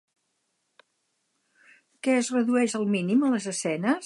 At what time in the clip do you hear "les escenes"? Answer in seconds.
3.37-3.99